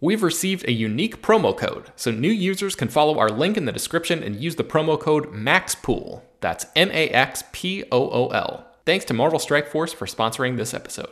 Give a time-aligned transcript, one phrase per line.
[0.00, 3.72] We've received a unique promo code, so new users can follow our link in the
[3.72, 6.22] description and use the promo code MAXPOOL.
[6.40, 8.64] That's M A X P O O L.
[8.86, 11.10] Thanks to Marvel Strike Force for sponsoring this episode.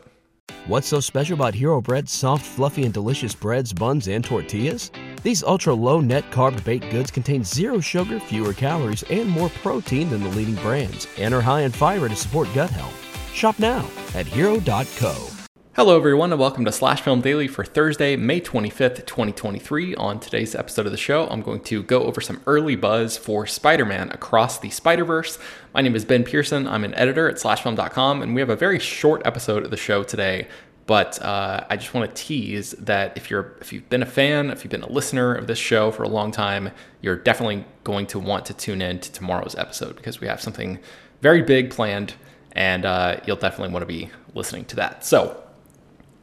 [0.69, 4.93] What's so special about Hero Bread's soft, fluffy, and delicious breads, buns, and tortillas?
[5.25, 10.11] These ultra low net carb baked goods contain zero sugar, fewer calories, and more protein
[10.11, 12.95] than the leading brands, and are high in fiber to support gut health.
[13.35, 15.36] Shop now at hero.co.
[15.77, 19.95] Hello, everyone, and welcome to Slash Film Daily for Thursday, May 25th, 2023.
[19.97, 23.47] On today's episode of the show, I'm going to go over some early buzz for
[23.47, 25.39] Spider Man Across the Spider Verse.
[25.75, 26.67] My name is Ben Pearson.
[26.67, 30.03] I'm an editor at slashfilm.com, and we have a very short episode of the show
[30.03, 30.49] today.
[30.87, 34.49] But uh, I just want to tease that if you're if you've been a fan,
[34.49, 36.71] if you've been a listener of this show for a long time,
[37.03, 40.79] you're definitely going to want to tune in to tomorrow's episode because we have something
[41.21, 42.15] very big planned,
[42.53, 45.05] and uh, you'll definitely want to be listening to that.
[45.05, 45.43] So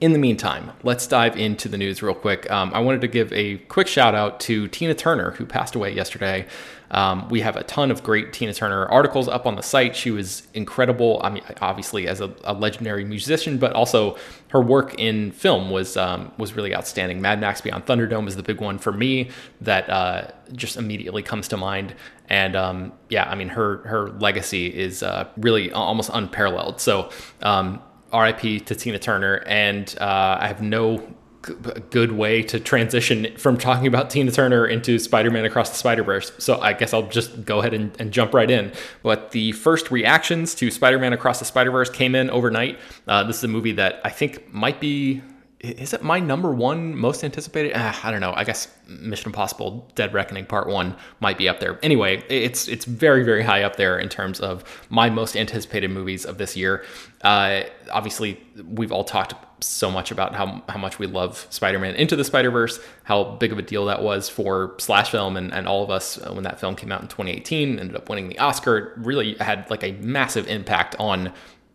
[0.03, 2.51] in the meantime, let's dive into the news real quick.
[2.51, 5.93] Um, I wanted to give a quick shout out to Tina Turner, who passed away
[5.93, 6.45] yesterday.
[6.91, 9.95] Um, we have a ton of great Tina Turner articles up on the site.
[9.95, 11.21] She was incredible.
[11.23, 14.17] I mean, obviously as a, a legendary musician, but also
[14.49, 17.21] her work in film was um, was really outstanding.
[17.21, 19.29] Mad Max Beyond Thunderdome is the big one for me
[19.61, 21.95] that uh, just immediately comes to mind.
[22.27, 26.81] And um, yeah, I mean, her her legacy is uh, really almost unparalleled.
[26.81, 27.09] So
[27.41, 27.81] um,
[28.13, 30.97] RIP to Tina Turner, and uh, I have no
[31.45, 31.53] g-
[31.89, 36.03] good way to transition from talking about Tina Turner into Spider Man Across the Spider
[36.03, 36.31] Verse.
[36.37, 38.71] So I guess I'll just go ahead and, and, jump right in.
[39.01, 42.79] But the first reactions to Spider Man Across the Spider Verse came in overnight.
[43.07, 45.21] Uh, this is a movie that I think might be
[45.63, 47.71] is it my number one most anticipated?
[47.73, 48.33] Ah, I don't know.
[48.35, 51.79] I guess Mission Impossible: Dead Reckoning Part One might be up there.
[51.81, 56.25] Anyway, it's it's very very high up there in terms of my most anticipated movies
[56.25, 56.83] of this year.
[57.21, 57.61] Uh,
[57.93, 62.25] obviously, we've all talked so much about how how much we love Spider-Man Into the
[62.25, 65.89] Spider-Verse, how big of a deal that was for Slash Film and, and all of
[65.89, 68.77] us when that film came out in 2018, ended up winning the Oscar.
[68.77, 71.31] It really had like a massive impact on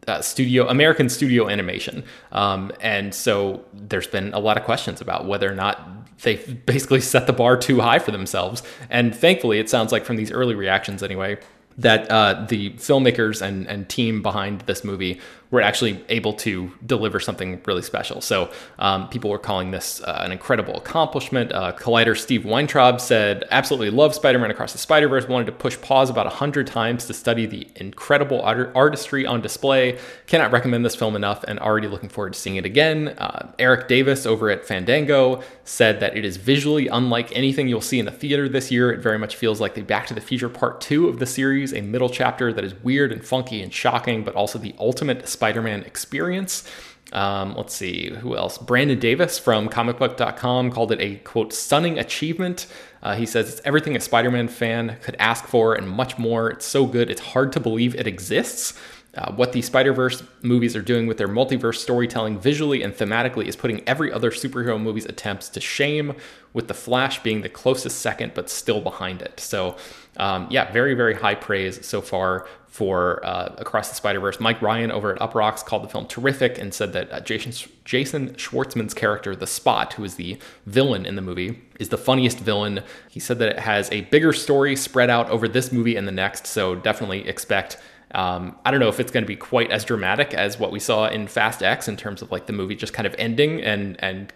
[0.08, 5.26] uh, studio American studio animation, um, and so there's been a lot of questions about
[5.26, 5.80] whether or not
[6.22, 8.62] they've basically set the bar too high for themselves.
[8.90, 11.38] And thankfully, it sounds like from these early reactions anyway,
[11.78, 15.20] that uh, the filmmakers and, and team behind this movie
[15.50, 18.20] were actually able to deliver something really special.
[18.20, 21.52] So um, people were calling this uh, an incredible accomplishment.
[21.52, 26.10] Uh, Collider Steve Weintraub said, absolutely love Spider-Man Across the Spider-Verse, wanted to push pause
[26.10, 29.98] about 100 times to study the incredible art- artistry on display.
[30.26, 33.08] Cannot recommend this film enough and already looking forward to seeing it again.
[33.16, 37.98] Uh, Eric Davis over at Fandango said that it is visually unlike anything you'll see
[37.98, 38.92] in a theater this year.
[38.92, 41.72] It very much feels like the Back to the Future Part 2 of the series,
[41.72, 45.62] a middle chapter that is weird and funky and shocking, but also the ultimate Spider
[45.62, 46.68] Man experience.
[47.12, 48.58] Um, let's see, who else?
[48.58, 52.66] Brandon Davis from comicbook.com called it a quote, stunning achievement.
[53.02, 56.50] Uh, he says it's everything a Spider Man fan could ask for and much more.
[56.50, 58.78] It's so good, it's hard to believe it exists.
[59.14, 63.46] Uh, what the Spider Verse movies are doing with their multiverse storytelling visually and thematically
[63.46, 66.14] is putting every other superhero movie's attempts to shame,
[66.52, 69.40] with The Flash being the closest second, but still behind it.
[69.40, 69.76] So,
[70.18, 74.38] um, yeah, very, very high praise so far for uh, Across the Spider Verse.
[74.38, 77.52] Mike Ryan over at Uproxx called the film terrific and said that uh, Jason,
[77.84, 82.38] Jason Schwartzman's character, the Spot, who is the villain in the movie, is the funniest
[82.38, 82.82] villain.
[83.08, 86.12] He said that it has a bigger story spread out over this movie and the
[86.12, 87.78] next, so definitely expect
[88.12, 90.80] um, I don't know if it's going to be quite as dramatic as what we
[90.80, 94.02] saw in Fast X in terms of like the movie just kind of ending and
[94.02, 94.32] and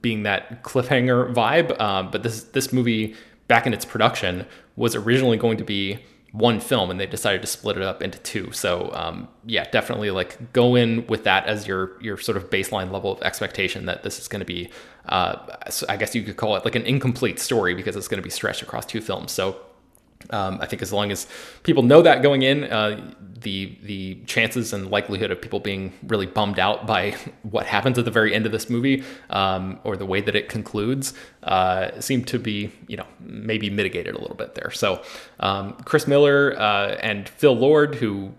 [0.00, 1.78] being that cliffhanger vibe.
[1.80, 3.14] Um, but this this movie
[3.46, 4.46] back in its production
[4.76, 5.98] was originally going to be
[6.32, 8.50] one film and they decided to split it up into two.
[8.52, 12.90] So um, yeah definitely like go in with that as your your sort of baseline
[12.90, 14.70] level of expectation that this is going to be
[15.06, 15.36] uh,
[15.88, 18.30] i guess you could call it like an incomplete story because it's going to be
[18.30, 19.32] stretched across two films.
[19.32, 19.60] So
[20.30, 21.26] Um, I think as long as
[21.62, 26.26] people know that going in, uh, the the chances and likelihood of people being really
[26.26, 27.10] bummed out by
[27.42, 30.48] what happens at the very end of this movie um, or the way that it
[30.48, 34.70] concludes uh, seem to be you know maybe mitigated a little bit there.
[34.70, 35.02] So
[35.40, 38.32] um, Chris Miller uh, and Phil Lord, who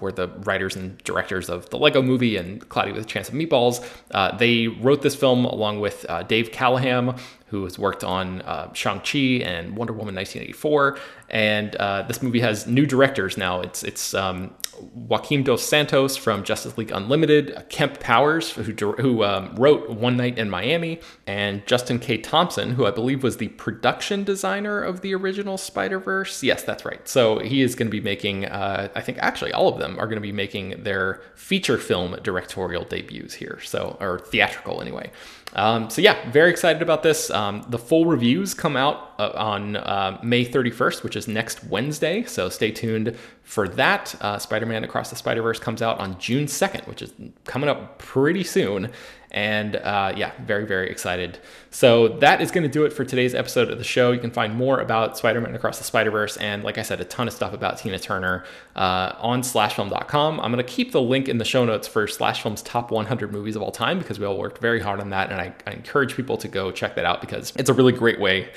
[0.00, 3.34] were the writers and directors of the Lego Movie and Cloudy with a Chance of
[3.34, 7.16] Meatballs, uh, they wrote this film along with uh, Dave Callaham,
[7.46, 10.98] who has worked on uh, Shang-Chi and Wonder Woman 1984.
[11.28, 13.60] And uh, this movie has new directors now.
[13.60, 14.54] It's it's um,
[14.94, 20.38] Joaquim Dos Santos from Justice League Unlimited, Kemp Powers, who, who um, wrote One Night
[20.38, 22.18] in Miami, and Justin K.
[22.18, 26.42] Thompson, who I believe was the production designer of the original Spider Verse.
[26.42, 27.06] Yes, that's right.
[27.06, 30.06] So he is going to be making, uh, I think actually all of them are
[30.06, 33.58] going to be making their feature film directorial debuts here.
[33.64, 35.10] So, or theatrical anyway.
[35.54, 37.30] Um, so yeah, very excited about this.
[37.30, 42.24] Um, the full reviews come out uh, on uh, May 31st, which is next Wednesday.
[42.24, 44.14] So stay tuned for that.
[44.20, 47.12] Uh, Spider-Man Across the Spider-Verse comes out on June 2nd, which is
[47.44, 48.90] coming up pretty soon.
[49.32, 51.38] And uh, yeah, very, very excited.
[51.70, 54.12] So that is going to do it for today's episode of the show.
[54.12, 57.00] You can find more about Spider Man Across the Spider Verse and, like I said,
[57.00, 58.44] a ton of stuff about Tina Turner
[58.76, 60.38] uh, on slashfilm.com.
[60.38, 63.56] I'm going to keep the link in the show notes for Slashfilm's top 100 movies
[63.56, 65.32] of all time because we all worked very hard on that.
[65.32, 68.20] And I, I encourage people to go check that out because it's a really great
[68.20, 68.50] way,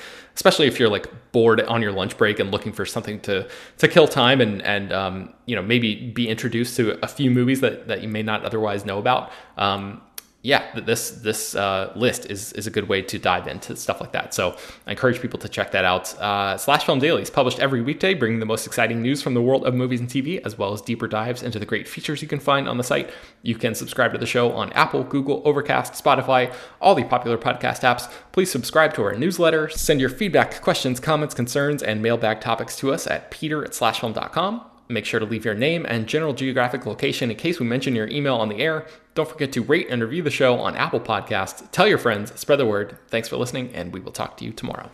[0.56, 3.88] especially if you're like bored on your lunch break and looking for something to, to
[3.88, 7.88] kill time and, and um, you know, maybe be introduced to a few movies that,
[7.88, 9.30] that you may not otherwise know about.
[9.58, 10.00] Um,
[10.46, 14.12] yeah, this this uh, list is is a good way to dive into stuff like
[14.12, 14.32] that.
[14.32, 14.56] So
[14.86, 16.16] I encourage people to check that out.
[16.20, 19.42] Uh, Slash Film Daily is published every weekday, bringing the most exciting news from the
[19.42, 22.28] world of movies and TV, as well as deeper dives into the great features you
[22.28, 23.10] can find on the site.
[23.42, 27.80] You can subscribe to the show on Apple, Google, Overcast, Spotify, all the popular podcast
[27.80, 28.08] apps.
[28.30, 29.68] Please subscribe to our newsletter.
[29.68, 34.75] Send your feedback, questions, comments, concerns, and mailbag topics to us at peter at slashfilm.com.
[34.88, 38.08] Make sure to leave your name and general geographic location in case we mention your
[38.08, 38.86] email on the air.
[39.14, 41.68] Don't forget to rate and review the show on Apple Podcasts.
[41.72, 42.98] Tell your friends, spread the word.
[43.08, 44.90] Thanks for listening, and we will talk to you tomorrow.